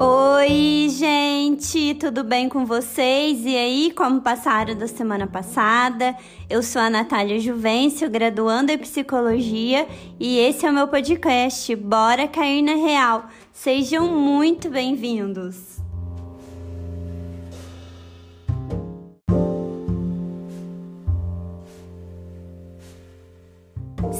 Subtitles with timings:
[0.00, 3.44] Oi, gente, tudo bem com vocês?
[3.44, 6.16] E aí, como passaram da semana passada?
[6.50, 9.86] Eu sou a Natália Juvencio, graduando em psicologia,
[10.18, 13.26] e esse é o meu podcast Bora Cair na Real.
[13.52, 15.83] Sejam muito bem-vindos.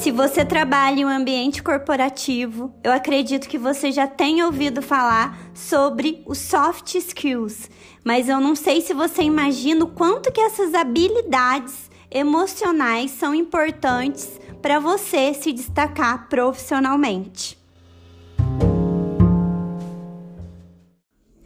[0.04, 5.50] Se você trabalha em um ambiente corporativo, eu acredito que você já tenha ouvido falar
[5.54, 7.70] sobre os soft skills,
[8.04, 14.38] mas eu não sei se você imagina o quanto que essas habilidades emocionais são importantes
[14.60, 17.56] para você se destacar profissionalmente.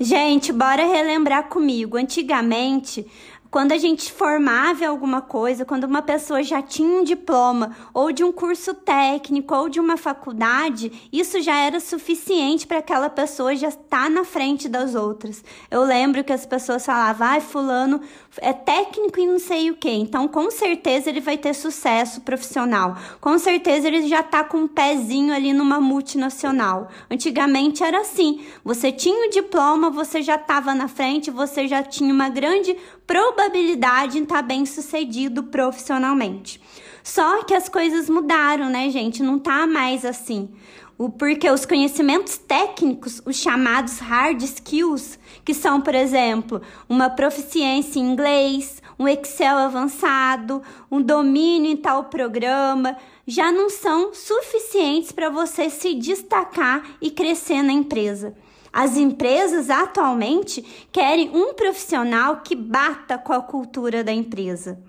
[0.01, 1.97] Gente, bora relembrar comigo.
[1.97, 3.05] Antigamente,
[3.51, 8.23] quando a gente formava alguma coisa, quando uma pessoa já tinha um diploma, ou de
[8.23, 13.69] um curso técnico, ou de uma faculdade, isso já era suficiente para aquela pessoa já
[13.69, 15.43] estar na frente das outras.
[15.71, 18.01] Eu lembro que as pessoas falavam, ah, fulano
[18.41, 22.97] é técnico e não sei o que, então com certeza ele vai ter sucesso profissional.
[23.21, 26.89] Com certeza ele já está com um pezinho ali numa multinacional.
[27.11, 32.13] Antigamente era assim, você tinha o diploma, você já estava na frente, você já tinha
[32.13, 32.77] uma grande
[33.09, 36.61] probabilidade em estar tá bem sucedido profissionalmente.
[37.03, 39.23] Só que as coisas mudaram, né, gente?
[39.23, 40.51] Não tá mais assim.
[40.99, 47.99] O, porque os conhecimentos técnicos, os chamados hard skills, que são, por exemplo, uma proficiência
[47.99, 52.97] em inglês, um Excel avançado, um domínio em tal programa,
[53.29, 58.35] já não são suficientes para você se destacar e crescer na empresa.
[58.73, 64.83] As empresas atualmente querem um profissional que bata com a cultura da empresa.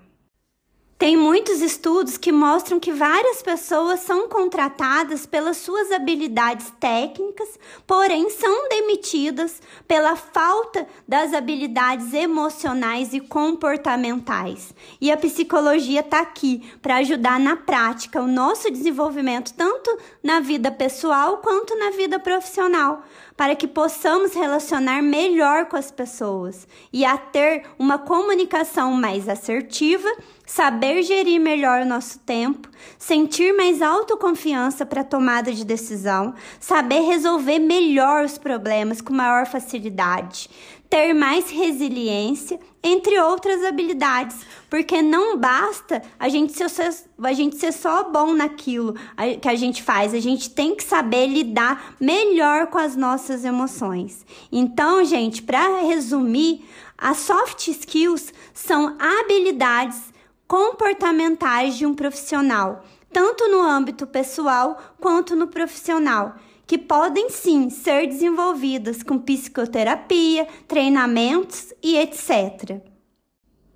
[1.00, 8.28] Tem muitos estudos que mostram que várias pessoas são contratadas pelas suas habilidades técnicas, porém
[8.28, 14.74] são demitidas pela falta das habilidades emocionais e comportamentais.
[15.00, 20.70] E a psicologia está aqui para ajudar na prática o nosso desenvolvimento, tanto na vida
[20.70, 23.02] pessoal quanto na vida profissional,
[23.40, 30.10] para que possamos relacionar melhor com as pessoas e a ter uma comunicação mais assertiva
[30.50, 32.68] saber gerir melhor o nosso tempo,
[32.98, 40.50] sentir mais autoconfiança para tomada de decisão, saber resolver melhor os problemas com maior facilidade,
[40.90, 47.72] ter mais resiliência, entre outras habilidades, porque não basta a gente ser, a gente ser
[47.72, 48.96] só bom naquilo
[49.40, 54.26] que a gente faz, a gente tem que saber lidar melhor com as nossas emoções.
[54.50, 56.64] Então, gente, para resumir,
[56.98, 60.12] as soft skills são habilidades
[60.48, 66.34] comportamentais de um profissional, tanto no âmbito pessoal quanto no profissional,
[66.70, 72.80] que podem sim ser desenvolvidas com psicoterapia, treinamentos e etc.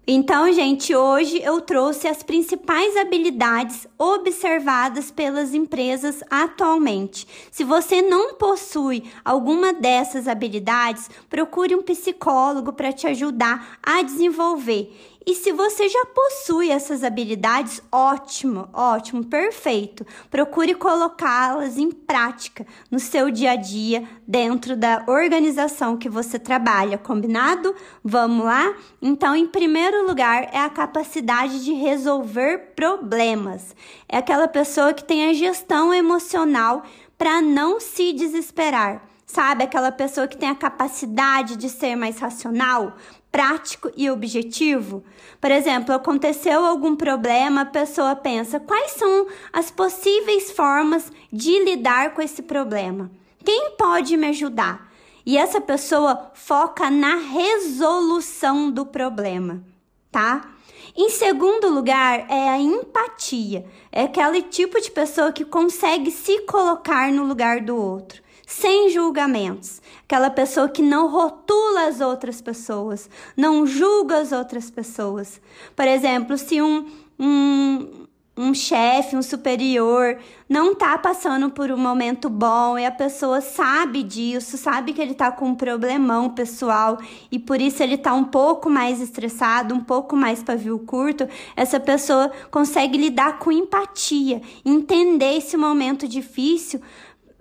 [0.07, 7.27] Então, gente, hoje eu trouxe as principais habilidades observadas pelas empresas atualmente.
[7.51, 15.14] Se você não possui alguma dessas habilidades, procure um psicólogo para te ajudar a desenvolver.
[15.27, 20.07] E se você já possui essas habilidades, ótimo, ótimo, perfeito.
[20.31, 26.99] Procure colocá-las em prática no seu dia a dia, dentro da organização que você trabalha,
[26.99, 27.75] combinado?
[28.03, 28.75] Vamos lá?
[29.01, 33.75] Então, em primeiro lugar, é a capacidade de resolver problemas.
[34.07, 36.83] É aquela pessoa que tem a gestão emocional
[37.17, 39.09] para não se desesperar.
[39.27, 42.95] Sabe, aquela pessoa que tem a capacidade de ser mais racional,
[43.35, 45.03] prático e objetivo?
[45.41, 52.15] Por exemplo, aconteceu algum problema, a pessoa pensa: quais são as possíveis formas de lidar
[52.15, 53.11] com esse problema?
[53.45, 54.89] Quem pode me ajudar?
[55.27, 59.65] E essa pessoa foca na resolução do problema,
[60.13, 60.53] tá?
[60.97, 63.67] Em segundo lugar, é a empatia.
[63.91, 69.81] É aquele tipo de pessoa que consegue se colocar no lugar do outro sem julgamentos.
[70.05, 75.41] Aquela pessoa que não rotula as outras pessoas, não julga as outras pessoas.
[75.75, 76.87] Por exemplo, se um,
[77.19, 78.07] um,
[78.37, 80.19] um chefe, um superior,
[80.49, 85.13] não está passando por um momento bom e a pessoa sabe disso, sabe que ele
[85.13, 86.99] está com um problemão pessoal
[87.31, 91.79] e por isso ele está um pouco mais estressado, um pouco mais pavio curto, essa
[91.79, 96.81] pessoa consegue lidar com empatia, entender esse momento difícil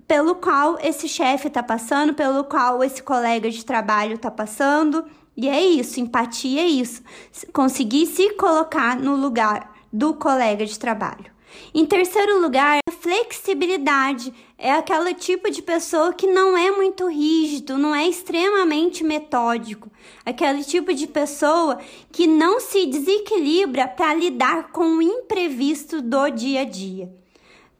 [0.06, 5.04] pelo qual esse chefe está passando, pelo qual esse colega de trabalho está passando.
[5.36, 7.02] E é isso, empatia é isso.
[7.52, 11.32] Conseguir se colocar no lugar do colega de trabalho.
[11.72, 14.32] Em terceiro lugar, flexibilidade.
[14.56, 19.90] É aquele tipo de pessoa que não é muito rígido, não é extremamente metódico.
[20.24, 21.78] Aquele tipo de pessoa
[22.10, 27.23] que não se desequilibra para lidar com o imprevisto do dia a dia.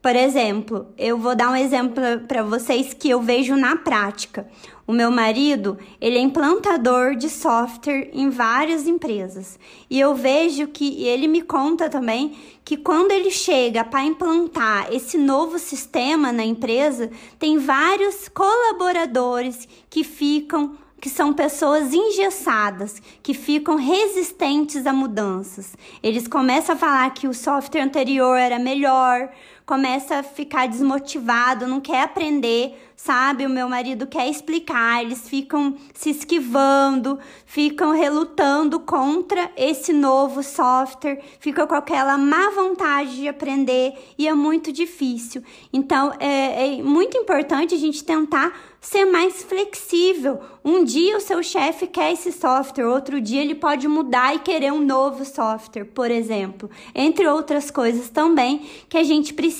[0.04, 1.94] Por exemplo, eu vou dar um exemplo
[2.28, 4.46] para vocês que eu vejo na prática.
[4.86, 9.58] O meu marido, ele é implantador de software em várias empresas.
[9.88, 15.16] E eu vejo que ele me conta também que quando ele chega para implantar esse
[15.16, 23.76] novo sistema na empresa, tem vários colaboradores que ficam que são pessoas engessadas, que ficam
[23.76, 25.76] resistentes a mudanças.
[26.02, 29.28] Eles começam a falar que o software anterior era melhor,
[29.66, 33.46] começa a ficar desmotivado, não quer aprender, sabe?
[33.46, 41.20] O meu marido quer explicar, eles ficam se esquivando, ficam relutando contra esse novo software,
[41.40, 45.42] ficam com aquela má vontade de aprender e é muito difícil.
[45.72, 50.40] Então é, é muito importante a gente tentar ser mais flexível.
[50.62, 54.72] Um dia o seu chefe quer esse software, outro dia ele pode mudar e querer
[54.74, 56.68] um novo software, por exemplo.
[56.94, 59.53] Entre outras coisas também que a gente precisa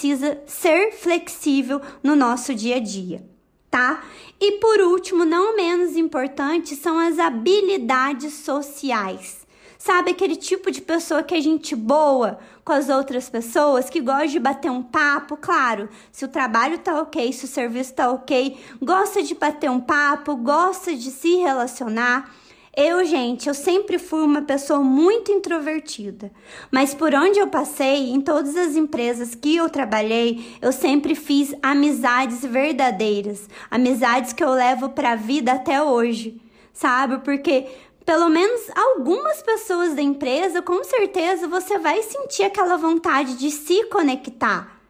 [0.46, 3.24] ser flexível no nosso dia a dia,
[3.70, 4.04] tá?
[4.40, 9.44] E por último, não menos importante, são as habilidades sociais.
[9.78, 14.28] Sabe aquele tipo de pessoa que é gente boa com as outras pessoas, que gosta
[14.28, 15.36] de bater um papo?
[15.36, 19.80] Claro, se o trabalho tá ok, se o serviço tá ok, gosta de bater um
[19.80, 22.34] papo, gosta de se relacionar.
[22.76, 26.32] Eu, gente, eu sempre fui uma pessoa muito introvertida,
[26.72, 31.54] mas por onde eu passei, em todas as empresas que eu trabalhei, eu sempre fiz
[31.62, 36.40] amizades verdadeiras, amizades que eu levo para a vida até hoje,
[36.72, 37.18] sabe?
[37.18, 37.68] Porque
[38.04, 43.84] pelo menos algumas pessoas da empresa, com certeza você vai sentir aquela vontade de se
[43.84, 44.83] conectar.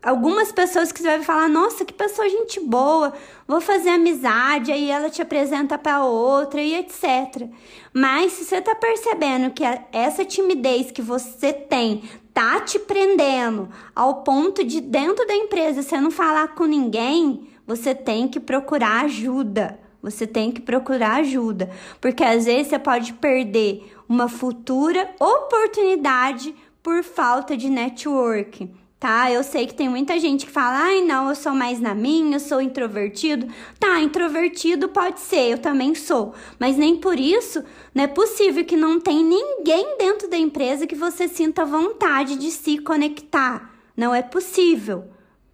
[0.00, 3.12] Algumas pessoas que você vai falar, nossa, que pessoa gente boa,
[3.48, 7.48] vou fazer amizade, aí ela te apresenta para outra e etc.
[7.92, 12.02] Mas se você tá percebendo que essa timidez que você tem
[12.32, 17.92] tá te prendendo ao ponto de dentro da empresa você não falar com ninguém, você
[17.92, 19.80] tem que procurar ajuda.
[20.00, 21.68] Você tem que procurar ajuda,
[22.00, 29.30] porque às vezes você pode perder uma futura oportunidade por falta de network, tá?
[29.30, 32.36] Eu sei que tem muita gente que fala: "Ai, não, eu sou mais na minha,
[32.36, 33.46] eu sou introvertido".
[33.78, 37.62] Tá, introvertido pode ser, eu também sou, mas nem por isso
[37.94, 42.50] não é possível que não tem ninguém dentro da empresa que você sinta vontade de
[42.50, 43.72] se conectar.
[43.96, 45.04] Não é possível.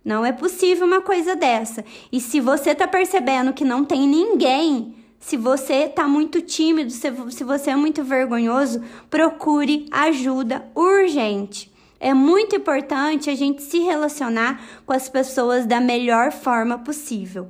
[0.04, 1.82] Não é possível uma coisa dessa.
[2.12, 7.10] E se você tá percebendo que não tem ninguém, se você tá muito tímido, se,
[7.42, 11.72] você é muito vergonhoso, procure ajuda urgente.
[12.04, 17.48] É muito importante a gente se relacionar com as pessoas da melhor forma possível.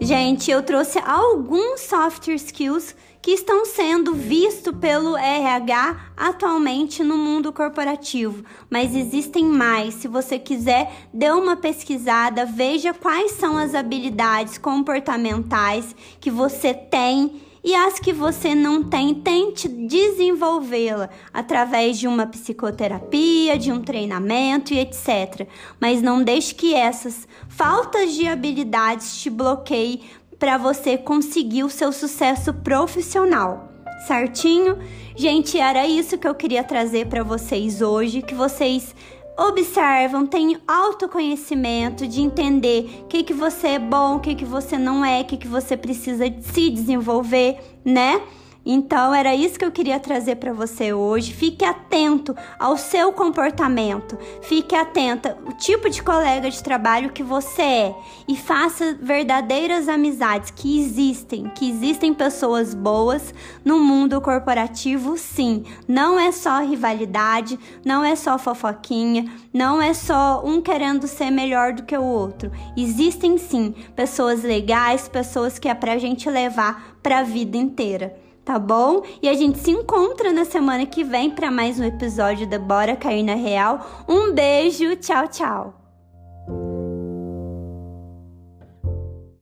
[0.00, 7.52] Gente, eu trouxe alguns soft skills que estão sendo vistos pelo RH atualmente no mundo
[7.52, 9.92] corporativo, mas existem mais.
[9.92, 17.44] Se você quiser, dê uma pesquisada, veja quais são as habilidades comportamentais que você tem
[17.66, 24.72] e as que você não tem, tente desenvolvê-la através de uma psicoterapia, de um treinamento
[24.72, 25.48] e etc.
[25.80, 30.02] Mas não deixe que essas faltas de habilidades te bloqueiem
[30.38, 33.68] para você conseguir o seu sucesso profissional.
[34.06, 34.78] Certinho?
[35.16, 38.94] Gente, era isso que eu queria trazer para vocês hoje, que vocês
[39.36, 44.78] observam, tenham autoconhecimento de entender o que, que você é bom, o que, que você
[44.78, 48.20] não é, o que, que você precisa se desenvolver, né?
[48.68, 51.32] Então era isso que eu queria trazer para você hoje.
[51.32, 54.18] Fique atento ao seu comportamento.
[54.42, 57.94] Fique atenta o tipo de colega de trabalho que você é
[58.26, 63.32] e faça verdadeiras amizades que existem, que existem pessoas boas
[63.64, 65.64] no mundo corporativo, sim.
[65.86, 71.72] Não é só rivalidade, não é só fofoquinha, não é só um querendo ser melhor
[71.72, 72.50] do que o outro.
[72.76, 78.60] Existem sim pessoas legais, pessoas que é pra gente levar para a vida inteira tá
[78.60, 79.02] bom?
[79.20, 82.94] E a gente se encontra na semana que vem para mais um episódio da Bora
[82.94, 84.04] Cair na Real.
[84.08, 85.85] Um beijo, tchau, tchau.